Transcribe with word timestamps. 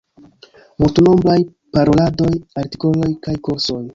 Multnombraj 0.83 1.35
paroladoj, 1.77 2.31
artikoloj 2.63 3.13
kaj 3.29 3.37
kursoj. 3.49 3.81